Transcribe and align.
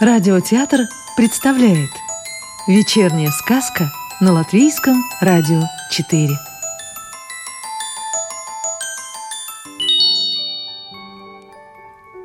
Радиотеатр 0.00 0.86
представляет 1.16 1.90
Вечерняя 2.68 3.32
сказка 3.32 3.90
на 4.20 4.32
Латвийском 4.32 5.02
радио 5.20 5.60
4 5.90 6.28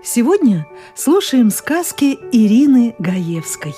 Сегодня 0.03 0.67
слушаем 0.93 1.49
сказки 1.49 2.15
Ирины 2.31 2.93
Гаевской. 2.99 3.73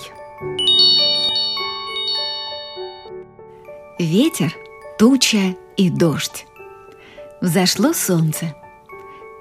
Ветер, 3.98 4.54
туча 5.00 5.56
и 5.78 5.90
дождь. 5.90 6.46
Взошло 7.40 7.94
солнце. 7.94 8.54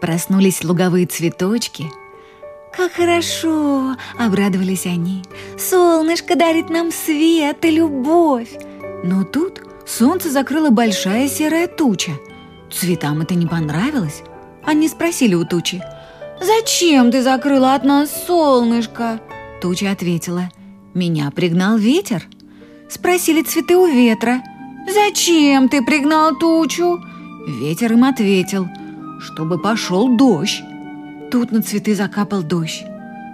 Проснулись 0.01 0.63
луговые 0.63 1.07
цветочки– 1.07 1.87
«Как 2.77 2.93
хорошо!»– 2.93 3.97
обрадовались 4.19 4.87
они. 4.87 5.23
«Солнышко 5.57 6.35
дарит 6.35 6.71
нам 6.71 6.91
свет 6.91 7.65
и 7.65 7.71
любовь!» 7.71 8.51
Но 9.05 9.23
тут 9.23 9.63
солнце 9.87 10.31
закрыла 10.31 10.71
большая 10.71 11.29
серая 11.29 11.69
туча. 11.69 12.13
Цветам 12.73 13.21
это 13.21 13.35
не 13.37 13.47
понравилось. 13.47 14.23
Они 14.65 14.89
спросили 14.89 15.35
у 15.35 15.45
тучи. 15.45 15.83
«Зачем 16.41 17.13
ты 17.13 17.23
закрыла 17.23 17.75
от 17.75 17.85
нас 17.85 18.11
солнышко?» 18.27 19.21
Туча 19.61 19.93
ответила. 19.93 20.51
«Меня 20.95 21.31
пригнал 21.31 21.77
ветер». 21.77 22.25
Спросили 22.91 23.43
цветы 23.43 23.77
у 23.77 23.87
ветра. 23.87 24.43
«Зачем 24.93 25.69
ты 25.69 25.81
пригнал 25.85 26.37
тучу?» 26.37 26.99
Ветер 27.47 27.93
им 27.93 28.05
ответил. 28.05 28.67
«Чтобы 29.21 29.59
пошел 29.61 30.17
дождь». 30.17 30.63
Тут 31.35 31.51
на 31.51 31.63
цветы 31.63 31.97
закапал 31.97 32.45
дождь. 32.45 32.85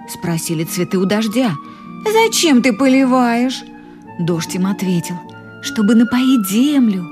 Спросили 0.09 0.65
цветы 0.65 0.97
у 0.97 1.05
дождя. 1.05 1.53
«Зачем 2.11 2.63
ты 2.63 2.73
поливаешь?» 2.73 3.63
Дождь 4.19 4.55
им 4.55 4.67
ответил. 4.67 5.17
«Чтобы 5.61 5.95
напоить 5.95 6.49
землю». 6.49 7.05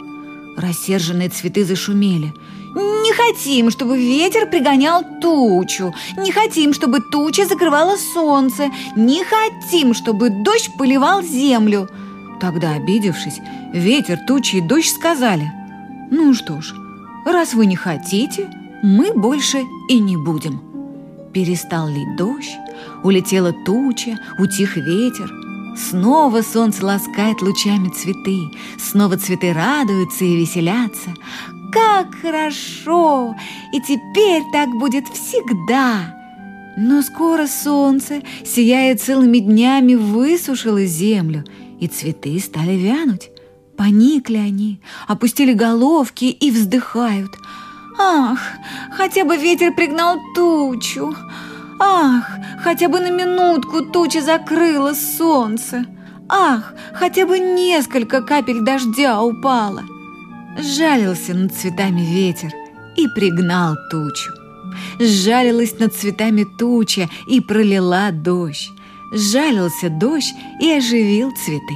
Рассерженные 0.56 1.28
цветы 1.28 1.66
зашумели. 1.66 2.32
«Не 2.74 3.12
хотим, 3.12 3.70
чтобы 3.70 3.98
ветер 3.98 4.48
пригонял 4.48 5.04
тучу. 5.20 5.94
Не 6.16 6.32
хотим, 6.32 6.72
чтобы 6.72 7.00
туча 7.12 7.44
закрывала 7.44 7.98
солнце. 8.14 8.70
Не 8.96 9.24
хотим, 9.24 9.92
чтобы 9.92 10.30
дождь 10.30 10.70
поливал 10.78 11.20
землю». 11.22 11.86
Тогда, 12.40 12.72
обидевшись, 12.72 13.40
ветер, 13.74 14.18
тучи 14.26 14.56
и 14.56 14.62
дождь 14.62 14.94
сказали. 14.94 15.52
«Ну 16.10 16.32
что 16.32 16.62
ж, 16.62 16.72
раз 17.26 17.52
вы 17.52 17.66
не 17.66 17.76
хотите, 17.76 18.48
мы 18.82 19.12
больше 19.12 19.64
и 19.90 19.98
не 19.98 20.16
будем». 20.16 20.67
Перестал 21.32 21.88
лить 21.88 22.16
дождь, 22.16 22.56
улетела 23.04 23.52
туча, 23.52 24.18
утих 24.38 24.76
ветер. 24.76 25.30
Снова 25.76 26.42
солнце 26.42 26.84
ласкает 26.84 27.42
лучами 27.42 27.88
цветы, 27.90 28.50
снова 28.78 29.16
цветы 29.16 29.52
радуются 29.52 30.24
и 30.24 30.36
веселятся. 30.36 31.14
Как 31.70 32.14
хорошо! 32.14 33.36
И 33.72 33.80
теперь 33.80 34.42
так 34.52 34.70
будет 34.70 35.06
всегда! 35.08 36.14
Но 36.76 37.02
скоро 37.02 37.46
солнце, 37.46 38.22
сияя 38.44 38.96
целыми 38.96 39.38
днями, 39.38 39.94
высушило 39.94 40.84
землю, 40.84 41.44
и 41.78 41.86
цветы 41.88 42.38
стали 42.40 42.72
вянуть. 42.72 43.30
Поникли 43.76 44.38
они, 44.38 44.80
опустили 45.06 45.52
головки 45.52 46.24
и 46.24 46.50
вздыхают– 46.50 47.30
Ах, 47.98 48.38
хотя 48.92 49.24
бы 49.24 49.36
ветер 49.36 49.74
пригнал 49.74 50.20
тучу. 50.34 51.14
Ах, 51.80 52.30
хотя 52.62 52.88
бы 52.88 53.00
на 53.00 53.10
минутку 53.10 53.82
туча 53.82 54.22
закрыла 54.22 54.94
солнце. 54.94 55.84
Ах, 56.28 56.74
хотя 56.94 57.26
бы 57.26 57.40
несколько 57.40 58.22
капель 58.22 58.60
дождя 58.60 59.20
упало. 59.20 59.82
Жалился 60.58 61.34
над 61.34 61.52
цветами 61.52 62.02
ветер 62.02 62.52
и 62.96 63.08
пригнал 63.08 63.74
тучу. 63.90 64.32
Жалилась 65.00 65.78
над 65.80 65.92
цветами 65.92 66.44
туча 66.44 67.08
и 67.26 67.40
пролила 67.40 68.12
дождь. 68.12 68.70
Жалился 69.12 69.88
дождь 69.90 70.34
и 70.60 70.70
оживил 70.70 71.32
цветы. 71.32 71.74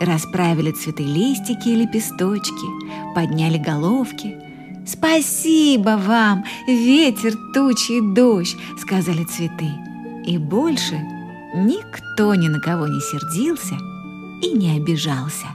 Расправили 0.00 0.72
цветы 0.72 1.02
листики 1.02 1.68
и 1.68 1.76
лепесточки, 1.76 3.14
подняли 3.14 3.58
головки– 3.58 4.38
«Спасибо 4.86 5.96
вам, 5.96 6.44
ветер, 6.66 7.34
тучи 7.54 7.92
и 7.92 8.00
дождь!»— 8.00 8.56
сказали 8.78 9.24
цветы. 9.24 9.70
И 10.26 10.36
больше 10.36 10.94
никто 11.54 12.34
ни 12.34 12.48
на 12.48 12.60
кого 12.60 12.86
не 12.86 13.00
сердился 13.00 13.74
и 14.42 14.52
не 14.52 14.76
обижался. 14.76 15.46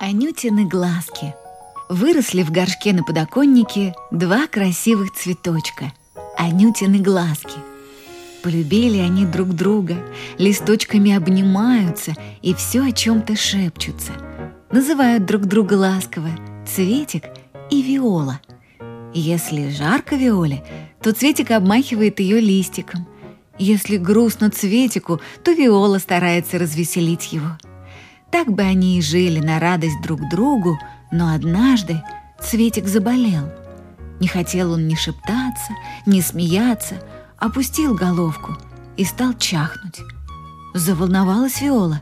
Анютины 0.00 0.66
глазки. 0.66 1.34
Выросли 1.88 2.42
в 2.42 2.50
горшке 2.50 2.92
на 2.92 3.04
подоконнике 3.04 3.94
два 4.10 4.46
красивых 4.46 5.12
цветочка. 5.12 5.92
Анютины 6.36 6.98
глазки. 6.98 7.58
Полюбили 8.42 8.98
они 8.98 9.24
друг 9.24 9.50
друга, 9.50 9.96
листочками 10.36 11.12
обнимаются 11.12 12.14
и 12.42 12.54
все 12.54 12.84
о 12.84 12.92
чем-то 12.92 13.36
шепчутся. 13.36 14.12
Называют 14.70 15.24
друг 15.26 15.42
друга 15.42 15.74
ласково– 15.74 16.28
Цветик 16.74 17.24
и 17.70 17.82
Виола. 17.82 18.40
Если 19.12 19.68
жарко 19.68 20.16
Виоле, 20.16 20.64
то 21.02 21.12
Цветик 21.12 21.50
обмахивает 21.50 22.18
ее 22.18 22.40
листиком. 22.40 23.06
Если 23.58 23.98
грустно 23.98 24.50
Цветику, 24.50 25.20
то 25.44 25.52
Виола 25.52 25.98
старается 25.98 26.58
развеселить 26.58 27.34
его. 27.34 27.58
Так 28.30 28.50
бы 28.50 28.62
они 28.62 28.96
и 28.96 29.02
жили 29.02 29.38
на 29.38 29.60
радость 29.60 30.00
друг 30.02 30.26
другу, 30.30 30.78
но 31.10 31.34
однажды 31.34 32.00
Цветик 32.40 32.88
заболел. 32.88 33.52
Не 34.18 34.26
хотел 34.26 34.72
он 34.72 34.88
ни 34.88 34.94
шептаться, 34.94 35.74
ни 36.06 36.22
смеяться, 36.22 36.94
опустил 37.36 37.94
головку 37.94 38.56
и 38.96 39.04
стал 39.04 39.34
чахнуть. 39.34 40.00
Заволновалась 40.72 41.60
Виола. 41.60 42.00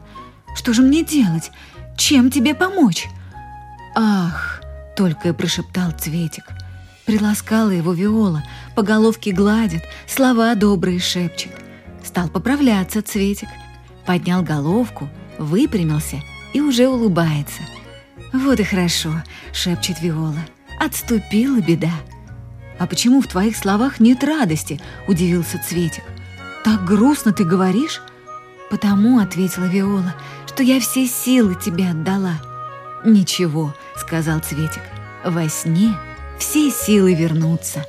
«Что 0.54 0.72
же 0.72 0.82
мне 0.82 1.02
делать? 1.02 1.50
Чем 1.96 2.30
тебе 2.30 2.54
помочь?» 2.54 3.08
«Ах!»— 3.94 4.59
только 5.00 5.30
и 5.30 5.32
прошептал 5.32 5.92
Цветик. 5.92 6.44
Приласкала 7.06 7.70
его 7.70 7.94
Виола, 7.94 8.44
по 8.76 8.82
головке 8.82 9.32
гладит, 9.32 9.82
слова 10.06 10.54
добрые 10.54 10.98
шепчет. 11.00 11.52
Стал 12.04 12.28
поправляться 12.28 13.00
Цветик. 13.00 13.48
Поднял 14.04 14.42
головку, 14.42 15.08
выпрямился 15.38 16.20
и 16.52 16.60
уже 16.60 16.86
улыбается. 16.86 17.62
«Вот 18.34 18.60
и 18.60 18.62
хорошо»,— 18.62 19.22
шепчет 19.54 20.02
Виола. 20.02 20.44
«Отступила 20.78 21.62
беда». 21.62 21.94
«А 22.78 22.86
почему 22.86 23.22
в 23.22 23.26
твоих 23.26 23.56
словах 23.56 24.00
нет 24.00 24.22
радости?»— 24.22 24.82
удивился 25.08 25.58
Цветик. 25.66 26.04
«Так 26.62 26.84
грустно 26.84 27.32
ты 27.32 27.44
говоришь?» 27.44 28.02
«Потому»,— 28.70 29.18
ответила 29.20 29.64
Виола,— 29.64 30.14
«что 30.46 30.62
я 30.62 30.78
все 30.78 31.06
силы 31.06 31.54
тебе 31.54 31.88
отдала». 31.88 32.49
«Ничего»,— 33.04 33.74
сказал 33.96 34.40
Цветик,— 34.40 34.82
«во 35.24 35.48
сне 35.48 35.96
все 36.38 36.70
силы 36.70 37.14
вернутся». 37.14 37.84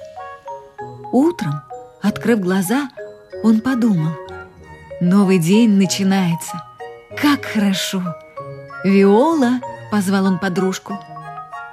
Утром, 1.12 1.62
открыв 2.02 2.40
глаза, 2.40 2.90
он 3.44 3.60
подумал, 3.60 4.14
«Новый 5.02 5.38
день 5.38 5.72
начинается. 5.72 6.62
Как 7.18 7.44
хорошо!» 7.44 8.02
«Виола!»— 8.86 9.60
позвал 9.92 10.26
он 10.26 10.40
подружку, 10.40 10.98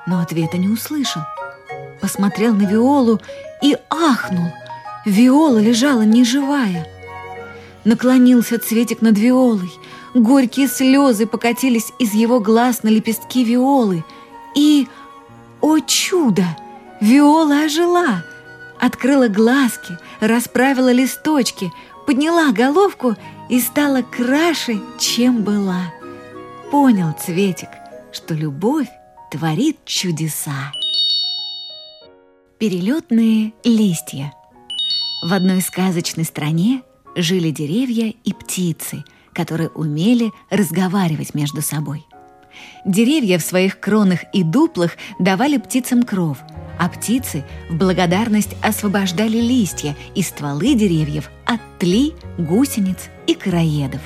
но 0.06 0.20
ответа 0.20 0.58
не 0.58 0.68
услышал. 0.68 1.22
Посмотрел 2.00 2.54
на 2.54 2.62
Виолу 2.62 3.20
и 3.62 3.76
ахнул. 3.88 4.52
Виола 5.06 5.58
лежала 5.58 6.02
неживая. 6.02 6.86
Наклонился 7.84 8.58
Цветик 8.58 9.00
над 9.00 9.16
Виолой— 9.16 9.70
Горькие 10.14 10.68
слезы 10.68 11.26
покатились 11.26 11.92
из 11.98 12.14
его 12.14 12.40
глаз 12.40 12.82
на 12.82 12.88
лепестки 12.88 13.44
виолы. 13.44 14.04
И, 14.54 14.88
о 15.60 15.78
чудо, 15.80 16.44
виола 17.00 17.64
ожила, 17.64 18.24
открыла 18.80 19.28
глазки, 19.28 19.98
расправила 20.20 20.90
листочки, 20.90 21.70
подняла 22.06 22.52
головку 22.52 23.16
и 23.48 23.60
стала 23.60 24.02
краше, 24.02 24.80
чем 24.98 25.42
была. 25.42 25.92
Понял 26.70 27.14
Цветик, 27.18 27.68
что 28.12 28.34
любовь 28.34 28.88
творит 29.30 29.84
чудеса. 29.84 30.72
Перелетные 32.58 33.52
листья. 33.62 34.32
В 35.22 35.32
одной 35.32 35.60
сказочной 35.60 36.24
стране 36.24 36.82
жили 37.14 37.50
деревья 37.50 38.14
и 38.24 38.32
птицы– 38.32 39.04
которые 39.38 39.68
умели 39.68 40.32
разговаривать 40.50 41.32
между 41.32 41.62
собой. 41.62 42.04
Деревья 42.84 43.38
в 43.38 43.42
своих 43.42 43.78
кронах 43.78 44.24
и 44.32 44.42
дуплах 44.42 44.96
давали 45.20 45.58
птицам 45.58 46.02
кров, 46.02 46.38
а 46.76 46.88
птицы 46.88 47.44
в 47.70 47.76
благодарность 47.76 48.56
освобождали 48.62 49.38
листья 49.38 49.96
и 50.16 50.22
стволы 50.22 50.74
деревьев 50.74 51.30
от 51.46 51.60
тли, 51.78 52.14
гусениц 52.36 53.10
и 53.28 53.34
короедов. 53.34 54.00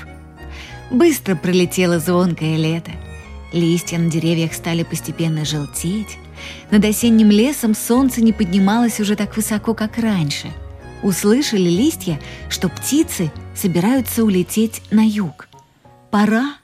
Быстро 0.90 1.34
пролетело 1.34 1.98
звонкое 1.98 2.58
лето. 2.58 2.90
Листья 3.54 3.96
на 3.96 4.10
деревьях 4.10 4.52
стали 4.52 4.82
постепенно 4.82 5.46
желтеть. 5.46 6.18
Над 6.70 6.84
осенним 6.84 7.30
лесом 7.30 7.74
солнце 7.74 8.20
не 8.20 8.34
поднималось 8.34 9.00
уже 9.00 9.16
так 9.16 9.34
высоко, 9.34 9.72
как 9.72 9.96
раньше. 9.96 10.48
Услышали 11.02 11.68
листья, 11.68 12.20
что 12.48 12.68
птицы 12.68 13.32
собираются 13.54 14.24
улететь 14.24 14.82
на 14.90 15.06
юг. 15.06 15.48
Пора, 16.10 16.56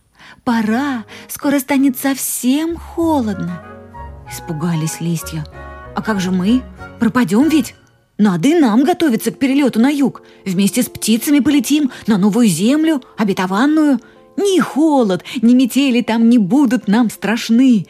пора, 0.44 1.04
скоро 1.28 1.58
станет 1.58 1.98
совсем 1.98 2.76
холодно. 2.76 3.62
Испугались 4.30 5.00
листья. 5.00 5.44
А 5.96 6.02
как 6.02 6.20
же 6.20 6.30
мы? 6.30 6.62
Пропадем 7.00 7.48
ведь? 7.48 7.74
Надо 8.18 8.48
и 8.48 8.58
нам 8.58 8.84
готовиться 8.84 9.30
к 9.30 9.38
перелету 9.38 9.80
на 9.80 9.88
юг. 9.88 10.22
Вместе 10.44 10.82
с 10.82 10.86
птицами 10.86 11.40
полетим 11.40 11.90
на 12.06 12.18
новую 12.18 12.46
землю, 12.46 13.02
обетованную. 13.16 14.00
Ни 14.36 14.60
холод, 14.60 15.24
ни 15.42 15.54
метели 15.54 16.00
там 16.00 16.28
не 16.28 16.38
будут 16.38 16.86
нам 16.86 17.10
страшны. 17.10 17.86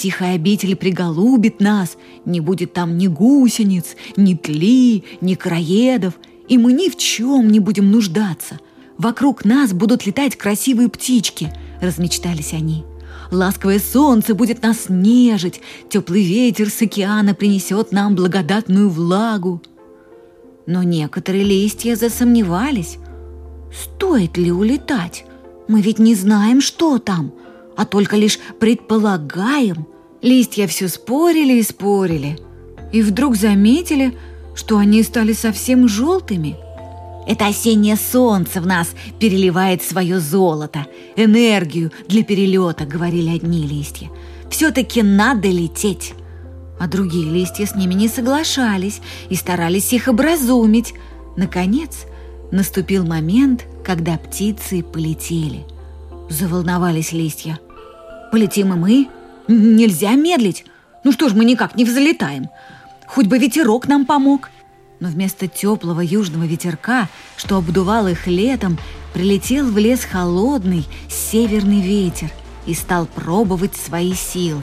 Тихая 0.00 0.36
обитель 0.36 0.76
приголубит 0.76 1.60
нас, 1.60 1.98
не 2.24 2.40
будет 2.40 2.72
там 2.72 2.96
ни 2.96 3.06
гусениц, 3.06 3.96
ни 4.16 4.32
тли, 4.32 5.04
ни 5.20 5.34
краедов, 5.34 6.14
и 6.48 6.56
мы 6.56 6.72
ни 6.72 6.88
в 6.88 6.96
чем 6.96 7.50
не 7.50 7.60
будем 7.60 7.90
нуждаться. 7.90 8.60
Вокруг 8.96 9.44
нас 9.44 9.74
будут 9.74 10.06
летать 10.06 10.36
красивые 10.36 10.88
птички, 10.88 11.52
размечтались 11.82 12.54
они. 12.54 12.86
Ласковое 13.30 13.78
солнце 13.78 14.34
будет 14.34 14.62
нас 14.62 14.86
нежить, 14.88 15.60
теплый 15.90 16.22
ветер 16.22 16.70
с 16.70 16.80
океана 16.80 17.34
принесет 17.34 17.92
нам 17.92 18.14
благодатную 18.14 18.88
влагу. 18.88 19.60
Но 20.64 20.82
некоторые 20.82 21.44
листья 21.44 21.94
засомневались. 21.94 22.96
Стоит 23.70 24.38
ли 24.38 24.50
улетать? 24.50 25.26
Мы 25.68 25.82
ведь 25.82 25.98
не 25.98 26.14
знаем, 26.14 26.62
что 26.62 26.98
там, 26.98 27.34
а 27.80 27.86
только 27.86 28.16
лишь 28.16 28.38
предполагаем. 28.58 29.86
Листья 30.22 30.66
все 30.66 30.88
спорили 30.88 31.54
и 31.54 31.62
спорили, 31.62 32.38
и 32.92 33.00
вдруг 33.02 33.36
заметили, 33.36 34.16
что 34.54 34.76
они 34.78 35.02
стали 35.02 35.32
совсем 35.32 35.88
желтыми– 35.88 36.56
это 37.26 37.46
осеннее 37.46 37.96
солнце 37.96 38.60
в 38.60 38.66
нас 38.66 38.88
переливает 39.20 39.82
свое 39.82 40.18
золото, 40.18 40.86
энергию 41.14 41.92
для 42.08 42.24
перелета, 42.24 42.86
говорили 42.86 43.30
одни 43.30 43.66
листья. 43.66 44.10
Все-таки 44.50 45.02
надо 45.02 45.48
лететь. 45.48 46.14
А 46.78 46.88
другие 46.88 47.30
листья 47.30 47.66
с 47.66 47.76
ними 47.76 47.94
не 47.94 48.08
соглашались 48.08 49.00
и 49.28 49.36
старались 49.36 49.92
их 49.92 50.08
образумить. 50.08 50.94
Наконец, 51.36 52.06
наступил 52.50 53.06
момент, 53.06 53.64
когда 53.84 54.16
птицы 54.16 54.82
полетели. 54.82 55.64
Заволновались 56.30 57.12
листья. 57.12 57.60
«Полетим 58.30 58.72
и 58.72 58.76
мы? 58.76 59.08
Нельзя 59.48 60.12
медлить. 60.12 60.64
Ну 61.04 61.12
что 61.12 61.28
ж, 61.28 61.34
мы 61.34 61.44
никак 61.44 61.74
не 61.74 61.84
взлетаем. 61.84 62.48
Хоть 63.06 63.26
бы 63.26 63.38
ветерок 63.38 63.88
нам 63.88 64.06
помог» 64.06 64.50
но 65.00 65.08
вместо 65.08 65.48
теплого 65.48 66.02
южного 66.02 66.44
ветерка, 66.44 67.08
что 67.36 67.56
обдувал 67.56 68.06
их 68.06 68.26
летом, 68.26 68.78
прилетел 69.14 69.66
в 69.66 69.78
лес 69.78 70.04
холодный 70.04 70.86
северный 71.08 71.80
ветер 71.80 72.30
и 72.66 72.74
стал 72.74 73.06
пробовать 73.06 73.74
свои 73.74 74.12
силы. 74.12 74.62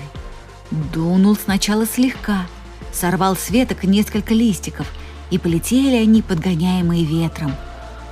Дунул 0.93 1.35
сначала 1.35 1.85
слегка, 1.85 2.45
сорвал 2.93 3.35
с 3.35 3.49
веток 3.49 3.83
несколько 3.83 4.33
листиков, 4.33 4.87
и 5.31 5.37
полетели 5.37 5.95
они, 5.95 6.21
подгоняемые 6.21 7.03
ветром. 7.03 7.53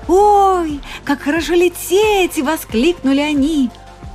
«Ой, 0.08 0.82
как 1.04 1.22
хорошо 1.22 1.54
лететь!»— 1.54 2.38
воскликнули 2.44 3.22
они. 3.22 3.70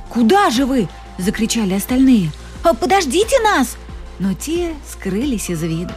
«Куда 0.09 0.49
же 0.49 0.65
вы?»— 0.65 0.87
закричали 1.17 1.73
остальные. 1.73 2.31
«А 2.63 2.73
«Подождите 2.73 3.39
нас!» 3.41 3.77
Но 4.19 4.33
те 4.33 4.73
скрылись 4.87 5.49
из 5.49 5.63
виду. 5.63 5.93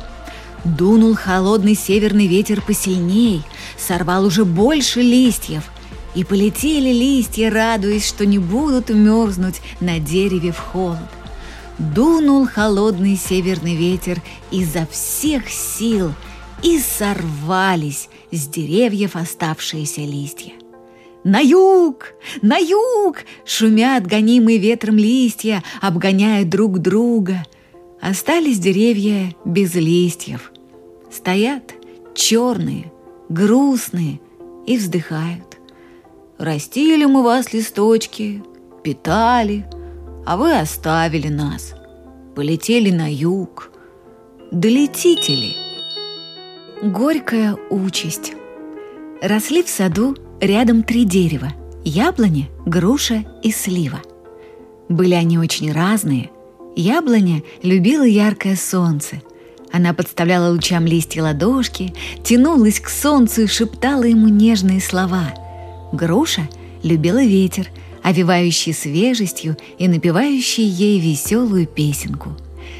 Дунул 0.64 1.14
холодный 1.14 1.74
северный 1.74 2.26
ветер 2.26 2.62
посильней, 2.62 3.42
сорвал 3.76 4.24
уже 4.24 4.46
больше 4.46 5.02
листьев, 5.02 5.64
и 6.14 6.24
полетели 6.24 6.90
листья, 6.90 7.50
радуясь, 7.50 8.06
что 8.08 8.24
не 8.24 8.38
будут 8.38 8.88
мерзнуть 8.88 9.60
на 9.80 9.98
дереве 9.98 10.52
в 10.52 10.58
холод. 10.58 10.98
Дунул 11.78 12.46
холодный 12.46 13.16
северный 13.16 13.76
ветер 13.76 14.22
изо 14.50 14.86
всех 14.86 15.50
сил, 15.50 16.12
и 16.62 16.78
сорвались 16.78 18.08
с 18.30 18.46
деревьев 18.46 19.16
оставшиеся 19.16 20.00
листья. 20.00 20.52
На 21.24 21.40
юг! 21.40 22.14
На 22.42 22.58
юг! 22.58 23.24
Шумят 23.46 24.06
гонимые 24.06 24.58
ветром 24.58 24.98
листья, 24.98 25.64
обгоняя 25.80 26.44
друг 26.44 26.80
друга. 26.80 27.46
Остались 27.98 28.58
деревья 28.58 29.34
без 29.46 29.74
листьев. 29.74 30.52
Стоят 31.10 31.72
черные, 32.14 32.92
грустные 33.30 34.20
и 34.66 34.76
вздыхают. 34.76 35.58
Растили 36.36 37.06
мы 37.06 37.22
вас, 37.22 37.54
листочки, 37.54 38.42
питали, 38.82 39.64
а 40.26 40.36
вы 40.36 40.58
оставили 40.58 41.28
нас. 41.28 41.74
Полетели 42.36 42.90
на 42.90 43.10
юг. 43.10 43.70
Долетите 44.50 45.34
ли? 45.34 45.56
Горькая 46.82 47.56
участь. 47.70 48.34
Росли 49.22 49.62
в 49.62 49.70
саду 49.70 50.16
рядом 50.44 50.82
три 50.82 51.04
дерева– 51.04 51.52
яблоня, 51.84 52.48
груша 52.66 53.24
и 53.42 53.50
слива. 53.50 54.00
Были 54.88 55.14
они 55.14 55.38
очень 55.38 55.72
разные. 55.72 56.30
Яблоня 56.76 57.42
любила 57.62 58.04
яркое 58.04 58.56
солнце– 58.56 59.22
она 59.74 59.92
подставляла 59.92 60.52
лучам 60.52 60.86
листья 60.86 61.20
ладошки, 61.20 61.92
тянулась 62.22 62.78
к 62.78 62.88
солнцу 62.88 63.42
и 63.42 63.46
шептала 63.48 64.04
ему 64.04 64.28
нежные 64.28 64.80
слова. 64.80 65.34
Груша 65.92 66.48
любила 66.84 67.24
ветер, 67.24 67.66
овивающий 68.00 68.72
свежестью 68.72 69.56
и 69.76 69.88
напевающий 69.88 70.62
ей 70.62 71.00
веселую 71.00 71.66
песенку. 71.66 72.36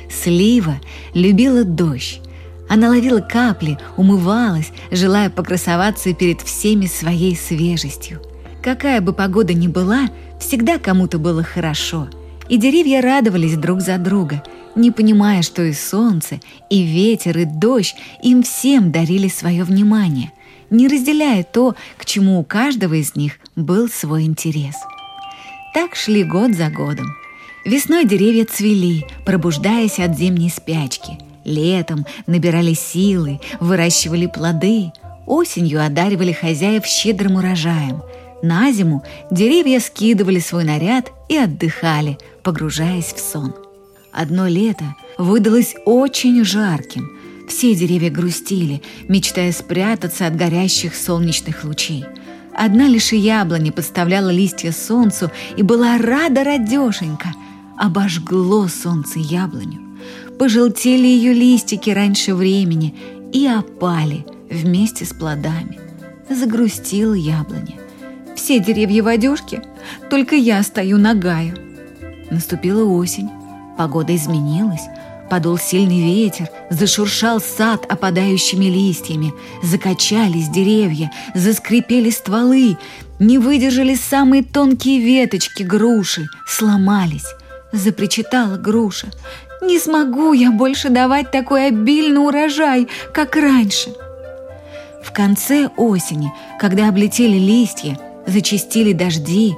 Слива 0.08 0.76
любила 1.14 1.64
дождь. 1.64 2.20
Она 2.68 2.88
ловила 2.88 3.20
капли, 3.20 3.78
умывалась, 3.96 4.72
желая 4.90 5.30
покрасоваться 5.30 6.12
перед 6.14 6.40
всеми 6.40 6.86
своей 6.86 7.36
свежестью. 7.36 8.20
Какая 8.62 9.00
бы 9.00 9.12
погода 9.12 9.52
ни 9.52 9.68
была, 9.68 10.08
всегда 10.40 10.78
кому-то 10.78 11.18
было 11.18 11.42
хорошо, 11.42 12.08
и 12.48 12.56
деревья 12.56 13.02
радовались 13.02 13.56
друг 13.56 13.80
за 13.80 13.98
друга– 13.98 14.42
не 14.76 14.90
понимая, 14.90 15.42
что 15.42 15.62
и 15.62 15.72
солнце, 15.72 16.40
и 16.70 16.82
ветер, 16.82 17.38
и 17.38 17.44
дождь 17.44 17.96
им 18.22 18.42
всем 18.42 18.90
дарили 18.90 19.28
свое 19.28 19.64
внимание, 19.64 20.32
не 20.70 20.88
разделяя 20.88 21.44
то, 21.44 21.74
к 21.96 22.04
чему 22.04 22.40
у 22.40 22.44
каждого 22.44 22.94
из 22.94 23.14
них 23.14 23.34
был 23.56 23.88
свой 23.88 24.24
интерес. 24.24 24.74
Так 25.72 25.94
шли 25.94 26.24
год 26.24 26.52
за 26.54 26.70
годом. 26.70 27.06
Весной 27.64 28.04
деревья 28.04 28.44
цвели, 28.44 29.06
пробуждаясь 29.24 29.98
от 29.98 30.16
зимней 30.18 30.50
спячки. 30.50 31.18
Летом 31.44 32.06
набирали 32.26 32.74
силы, 32.74 33.40
выращивали 33.60 34.26
плоды. 34.26 34.92
Осенью 35.26 35.84
одаривали 35.84 36.32
хозяев 36.32 36.84
щедрым 36.84 37.36
урожаем. 37.36 38.02
На 38.42 38.72
зиму 38.72 39.02
деревья 39.30 39.80
скидывали 39.80 40.38
свой 40.38 40.64
наряд 40.64 41.10
и 41.28 41.36
отдыхали, 41.36 42.18
погружаясь 42.42 43.12
в 43.14 43.18
сон. 43.18 43.54
Одно 44.12 44.46
лето 44.46 44.94
выдалось 45.16 45.74
очень 45.86 46.44
жарким. 46.44 47.10
Все 47.48 47.74
деревья 47.74 48.10
грустили, 48.10 48.82
мечтая 49.08 49.52
спрятаться 49.52 50.26
от 50.26 50.36
горящих 50.36 50.94
солнечных 50.94 51.64
лучей. 51.64 52.04
Одна 52.56 52.86
лишь 52.86 53.12
яблоня 53.12 53.72
подставляла 53.72 54.30
листья 54.30 54.72
солнцу 54.72 55.30
и 55.56 55.62
была 55.62 55.98
рада 55.98 56.44
радешенька. 56.44 57.34
Обожгло 57.76 58.68
солнце 58.68 59.18
яблоню. 59.18 59.83
Пожелтели 60.38 61.06
ее 61.06 61.32
листики 61.32 61.90
раньше 61.90 62.34
времени 62.34 62.94
и 63.32 63.46
опали 63.46 64.26
вместе 64.50 65.04
с 65.04 65.12
плодами. 65.12 65.78
Загрустила 66.28 67.14
яблоня. 67.14 67.76
Все 68.34 68.58
деревья 68.58 69.02
в 69.02 69.08
одежке, 69.08 69.62
только 70.10 70.34
я 70.34 70.62
стою 70.62 70.98
нагая. 70.98 71.54
Наступила 72.30 72.84
осень. 72.84 73.30
Погода 73.78 74.14
изменилась, 74.14 74.82
подул 75.30 75.58
сильный 75.58 76.00
ветер, 76.02 76.48
зашуршал 76.70 77.40
сад 77.40 77.86
опадающими 77.88 78.66
листьями, 78.66 79.32
закачались 79.62 80.48
деревья, 80.48 81.10
заскрипели 81.34 82.10
стволы, 82.10 82.76
не 83.18 83.38
выдержали 83.38 83.94
самые 83.94 84.42
тонкие 84.42 85.00
веточки 85.00 85.62
груши, 85.62 86.26
сломались. 86.46 87.26
Запричитала 87.72 88.56
груша. 88.56 89.08
Не 89.64 89.78
смогу 89.78 90.34
я 90.34 90.50
больше 90.50 90.90
давать 90.90 91.30
такой 91.30 91.68
обильный 91.68 92.20
урожай, 92.20 92.86
как 93.14 93.34
раньше. 93.34 93.94
В 95.02 95.10
конце 95.10 95.70
осени, 95.78 96.30
когда 96.60 96.88
облетели 96.88 97.38
листья, 97.38 97.98
зачистили 98.26 98.92
дожди, 98.92 99.54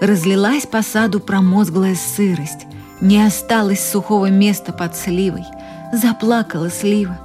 разлилась 0.00 0.64
по 0.64 0.80
саду 0.80 1.20
промозглая 1.20 1.94
сырость, 1.94 2.66
не 3.02 3.22
осталось 3.22 3.86
сухого 3.86 4.30
места 4.30 4.72
под 4.72 4.96
сливой, 4.96 5.44
заплакала 5.92 6.70
слива. 6.70 7.18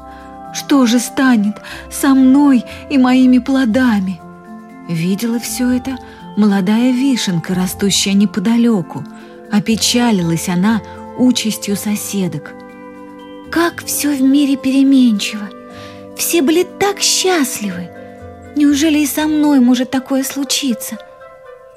Что 0.53 0.85
же 0.85 0.99
станет 0.99 1.55
со 1.89 2.13
мной 2.13 2.65
и 2.89 2.97
моими 2.97 3.37
плодами? 3.37 4.19
Видела 4.89 5.39
все 5.39 5.69
это 5.69 5.97
молодая 6.35 6.91
вишенка, 6.91 7.55
растущая 7.55 8.13
неподалеку. 8.13 9.05
Опечалилась 9.51 10.49
она 10.49 10.81
участью 11.17 11.75
соседок. 11.75 12.53
Как 13.51 13.83
все 13.85 14.09
в 14.09 14.21
мире 14.21 14.57
переменчиво! 14.57 15.49
Все 16.17 16.41
были 16.41 16.63
так 16.63 16.99
счастливы! 16.99 17.89
Неужели 18.55 18.99
и 18.99 19.05
со 19.05 19.27
мной 19.27 19.59
может 19.59 19.91
такое 19.91 20.23
случиться? 20.23 20.97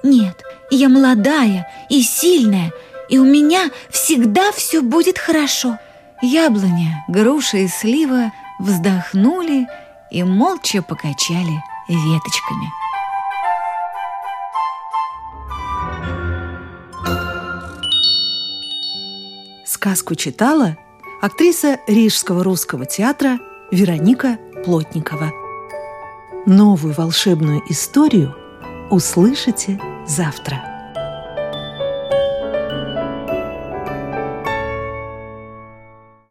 Нет, 0.02 0.42
я 0.70 0.88
молодая 0.88 1.68
и 1.88 2.02
сильная, 2.02 2.72
и 3.08 3.18
у 3.18 3.24
меня 3.24 3.70
всегда 3.90 4.52
все 4.52 4.80
будет 4.80 5.18
хорошо. 5.18 5.78
Яблоня, 6.22 7.04
груша 7.08 7.58
и 7.58 7.68
слива 7.68 8.32
вздохнули 8.60 9.66
и 10.10 10.22
молча 10.22 10.82
покачали 10.82 11.62
веточками. 11.88 12.77
Сказку 19.80 20.16
читала 20.16 20.76
актриса 21.22 21.78
Рижского 21.86 22.42
русского 22.42 22.84
театра 22.84 23.38
Вероника 23.70 24.36
Плотникова. 24.64 25.30
Новую 26.46 26.94
волшебную 26.94 27.62
историю 27.70 28.34
услышите 28.90 29.80
завтра. 30.04 30.67